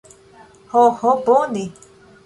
[0.71, 1.69] Ho, ho bone.